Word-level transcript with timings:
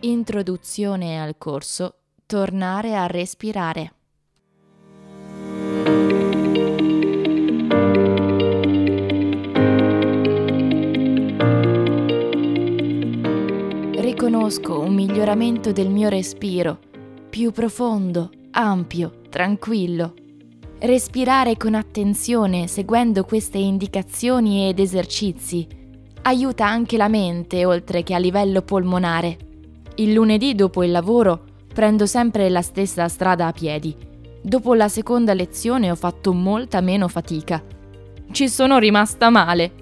Introduzione 0.00 1.20
al 1.20 1.36
corso 1.38 1.96
Tornare 2.24 2.94
a 2.94 3.08
respirare. 3.08 3.92
Riconosco 13.96 14.78
un 14.78 14.94
miglioramento 14.94 15.72
del 15.72 15.88
mio 15.88 16.08
respiro, 16.08 16.78
più 17.28 17.50
profondo, 17.50 18.30
ampio, 18.52 19.22
tranquillo. 19.28 20.14
Respirare 20.78 21.56
con 21.56 21.74
attenzione 21.74 22.68
seguendo 22.68 23.24
queste 23.24 23.58
indicazioni 23.58 24.68
ed 24.68 24.78
esercizi 24.78 25.66
aiuta 26.22 26.68
anche 26.68 26.96
la 26.96 27.08
mente 27.08 27.64
oltre 27.64 28.04
che 28.04 28.14
a 28.14 28.18
livello 28.18 28.62
polmonare. 28.62 29.47
Il 29.98 30.12
lunedì 30.12 30.54
dopo 30.54 30.84
il 30.84 30.92
lavoro 30.92 31.42
prendo 31.74 32.06
sempre 32.06 32.48
la 32.48 32.62
stessa 32.62 33.08
strada 33.08 33.48
a 33.48 33.52
piedi. 33.52 33.96
Dopo 34.40 34.74
la 34.74 34.88
seconda 34.88 35.34
lezione 35.34 35.90
ho 35.90 35.96
fatto 35.96 36.32
molta 36.32 36.80
meno 36.80 37.08
fatica. 37.08 37.60
Ci 38.30 38.48
sono 38.48 38.78
rimasta 38.78 39.28
male. 39.28 39.72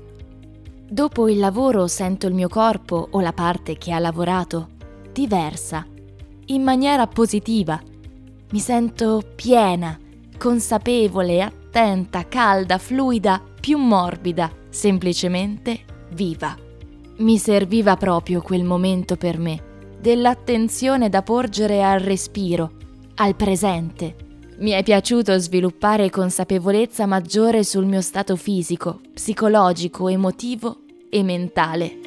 Dopo 0.88 1.28
il 1.28 1.38
lavoro 1.38 1.86
sento 1.86 2.26
il 2.26 2.32
mio 2.32 2.48
corpo 2.48 3.08
o 3.10 3.20
la 3.20 3.34
parte 3.34 3.76
che 3.76 3.92
ha 3.92 3.98
lavorato 3.98 4.68
diversa, 5.12 5.86
in 6.46 6.62
maniera 6.62 7.06
positiva. 7.06 7.78
Mi 8.52 8.58
sento 8.58 9.22
piena, 9.34 9.98
consapevole, 10.38 11.42
attenta, 11.42 12.26
calda, 12.26 12.78
fluida, 12.78 13.42
più 13.60 13.76
morbida, 13.76 14.50
semplicemente 14.70 15.80
viva. 16.12 16.56
Mi 17.18 17.36
serviva 17.36 17.98
proprio 17.98 18.40
quel 18.40 18.64
momento 18.64 19.16
per 19.16 19.38
me 19.38 19.65
dell'attenzione 20.00 21.08
da 21.08 21.22
porgere 21.22 21.82
al 21.82 22.00
respiro, 22.00 22.72
al 23.16 23.34
presente. 23.34 24.14
Mi 24.58 24.70
è 24.70 24.82
piaciuto 24.82 25.36
sviluppare 25.38 26.08
consapevolezza 26.10 27.06
maggiore 27.06 27.62
sul 27.62 27.84
mio 27.84 28.00
stato 28.00 28.36
fisico, 28.36 29.00
psicologico, 29.12 30.08
emotivo 30.08 30.78
e 31.10 31.22
mentale. 31.22 31.98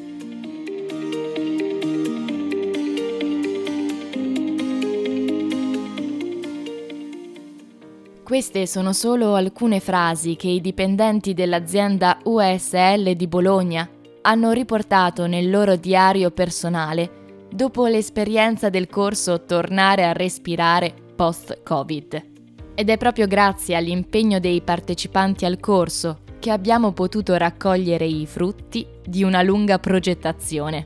Queste 8.23 8.67
sono 8.67 8.93
solo 8.93 9.33
alcune 9.33 9.80
frasi 9.80 10.35
che 10.35 10.47
i 10.47 10.61
dipendenti 10.61 11.33
dell'azienda 11.33 12.19
USL 12.23 13.15
di 13.15 13.27
Bologna 13.27 13.89
hanno 14.21 14.52
riportato 14.52 15.25
nel 15.25 15.49
loro 15.49 15.75
diario 15.75 16.30
personale 16.30 17.18
dopo 17.52 17.87
l'esperienza 17.87 18.70
del 18.70 18.87
corso 18.87 19.43
Tornare 19.43 20.05
a 20.05 20.14
respirare 20.14 20.93
post-Covid. 21.15 22.27
Ed 22.76 22.89
è 22.89 22.98
proprio 22.98 23.27
grazie 23.27 23.76
all'impegno 23.76 24.39
dei 24.39 24.61
partecipanti 24.61 25.45
al 25.45 25.59
corso 25.59 26.20
che 26.39 26.52
abbiamo 26.52 26.93
potuto 26.93 27.36
raccogliere 27.36 28.05
i 28.05 28.26
frutti 28.26 28.88
di 29.05 29.23
una 29.23 29.42
lunga 29.42 29.80
progettazione. 29.80 30.86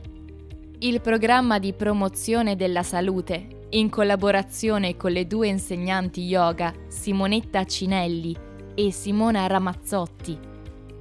Il 0.80 1.00
programma 1.00 1.58
di 1.58 1.72
promozione 1.72 2.56
della 2.56 2.82
salute, 2.82 3.66
in 3.70 3.88
collaborazione 3.88 4.96
con 4.96 5.12
le 5.12 5.26
due 5.26 5.48
insegnanti 5.48 6.22
yoga 6.22 6.72
Simonetta 6.88 7.64
Cinelli 7.64 8.36
e 8.74 8.90
Simona 8.90 9.46
Ramazzotti, 9.46 10.36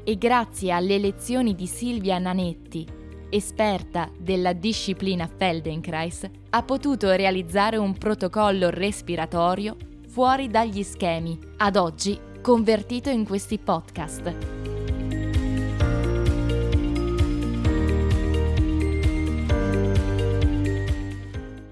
e 0.04 0.18
grazie 0.18 0.72
alle 0.72 1.00
lezioni 1.00 1.56
di 1.56 1.66
Silvia 1.66 2.20
Nanetti 2.20 3.02
esperta 3.34 4.12
della 4.16 4.54
disciplina 4.54 5.28
Feldenkrais, 5.28 6.30
ha 6.52 6.62
potuto 6.62 7.12
realizzare 7.12 7.78
un 7.78 7.98
protocollo 7.98 8.70
respiratorio 8.70 9.76
fuori 10.08 10.50
dagli 10.50 10.84
schemi, 10.84 11.40
ad 11.58 11.76
oggi 11.76 12.20
convertito 12.42 13.10
in 13.10 13.26
questi 13.26 13.58
podcast. 13.58 14.36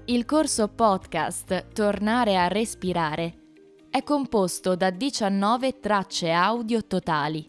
Il 0.06 0.24
corso 0.24 0.66
podcast 0.66 1.68
Tornare 1.72 2.36
a 2.36 2.48
respirare 2.48 3.34
è 3.88 4.02
composto 4.02 4.74
da 4.74 4.90
19 4.90 5.78
tracce 5.78 6.32
audio 6.32 6.84
totali, 6.84 7.46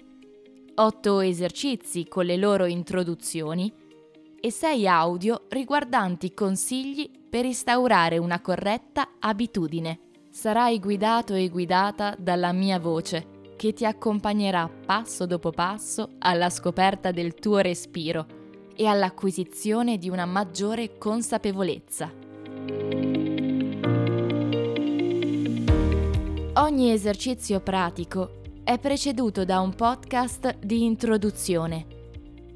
8 0.75 1.22
esercizi 1.22 2.07
con 2.07 2.25
le 2.25 2.38
loro 2.38 2.66
introduzioni 2.66 3.81
e 4.46 4.52
6 4.52 4.86
audio 4.90 5.46
riguardanti 5.48 6.34
consigli 6.34 7.09
per 7.30 7.46
instaurare 7.46 8.18
una 8.18 8.42
corretta 8.42 9.12
abitudine. 9.20 10.00
Sarai 10.30 10.81
guidato 10.81 11.34
e 11.34 11.48
guidata 11.48 12.14
dalla 12.20 12.52
mia 12.52 12.78
voce, 12.78 13.53
che 13.56 13.72
ti 13.72 13.86
accompagnerà 13.86 14.70
passo 14.86 15.26
dopo 15.26 15.52
passo 15.52 16.09
alla 16.20 16.50
scoperta 16.50 17.12
del 17.12 17.36
tuo 17.36 17.59
respiro 17.59 18.26
e 18.76 18.86
all'acquisizione 18.86 19.98
di 19.98 20.09
una 20.09 20.26
maggiore 20.26 20.98
consapevolezza. 20.98 22.12
Ogni 26.56 26.92
esercizio 26.92 27.62
pratico 27.62 28.42
è 28.66 28.78
preceduto 28.78 29.46
da 29.46 29.62
un 29.62 29.74
podcast 29.74 30.58
di 30.58 30.84
introduzione 30.84 31.93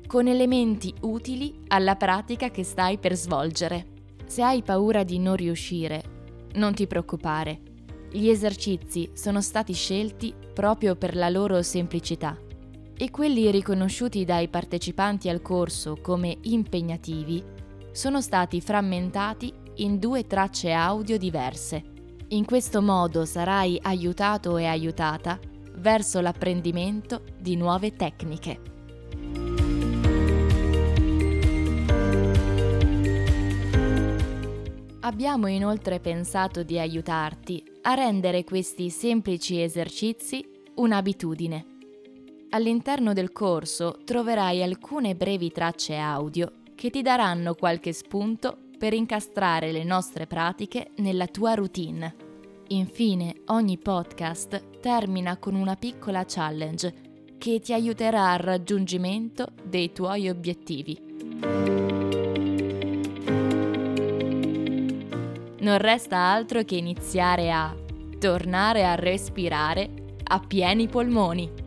con 0.08 0.28
elementi 0.28 0.94
utili 1.02 1.54
alla 1.68 1.96
pratica 1.96 2.50
che 2.50 2.64
stai 2.64 2.98
per 2.98 3.16
svolgere. 3.16 3.96
Se 4.26 4.42
hai 4.42 4.64
paura 4.64 5.04
di 5.04 5.20
non 5.20 5.36
riuscire, 5.36 6.04
non 6.54 6.74
ti 6.74 6.88
preoccupare. 6.88 7.60
Gli 8.10 8.30
esercizi 8.30 9.12
sono 9.14 9.42
stati 9.42 9.74
scelti 9.74 10.34
proprio 10.54 10.96
per 10.96 11.16
la 11.16 11.30
loro 11.30 11.62
semplicità 11.62 12.38
e 12.98 13.12
quelli 13.12 13.52
riconosciuti 13.52 14.24
dai 14.24 14.48
partecipanti 14.48 15.30
al 15.30 15.42
corso 15.42 15.98
come 16.02 16.38
impegnativi 16.42 17.44
sono 17.92 18.22
stati 18.22 18.62
frammentati 18.62 19.54
in 19.76 20.00
due 20.00 20.26
tracce 20.26 20.72
audio 20.72 21.18
diverse. 21.18 21.84
In 22.30 22.46
questo 22.46 22.82
modo 22.82 23.26
sarai 23.26 23.78
aiutato 23.82 24.58
e 24.58 24.66
aiutata 24.66 25.38
verso 25.76 26.22
l'apprendimento 26.22 27.24
di 27.40 27.56
nuove 27.56 27.96
tecniche. 27.96 28.77
Abbiamo 35.08 35.48
inoltre 35.48 36.02
pensato 36.02 36.64
di 36.64 36.78
aiutarti 36.78 37.64
a 37.84 37.94
rendere 37.94 38.44
questi 38.44 38.90
semplici 38.90 39.62
esercizi 39.62 40.46
un'abitudine. 40.76 41.66
All'interno 42.50 43.14
del 43.14 43.32
corso 43.32 44.00
troverai 44.04 44.62
alcune 44.62 45.16
brevi 45.16 45.50
tracce 45.50 45.96
audio 45.96 46.52
che 46.76 46.90
ti 46.90 47.02
daranno 47.02 47.54
qualche 47.54 47.94
spunto 47.94 48.58
per 48.78 48.92
incastrare 48.92 49.72
le 49.72 49.86
nostre 49.86 50.28
pratiche 50.28 50.92
nella 50.98 51.28
tua 51.28 51.54
routine. 51.54 52.14
Infine, 52.68 53.44
ogni 53.46 53.78
podcast 53.78 54.82
termina 54.82 55.38
con 55.38 55.56
una 55.56 55.78
piccola 55.78 56.26
challenge 56.28 56.94
che 57.38 57.62
ti 57.62 57.72
aiuterà 57.72 58.32
al 58.32 58.40
raggiungimento 58.40 59.54
dei 59.64 59.94
tuoi 59.94 60.28
obiettivi. 60.28 62.07
Non 65.68 65.80
resta 65.80 66.18
altro 66.18 66.64
che 66.64 66.78
iniziare 66.78 67.52
a 67.52 67.76
tornare 68.18 68.86
a 68.86 68.96
respirare 68.96 70.16
a 70.24 70.40
pieni 70.40 70.88
polmoni. 70.88 71.67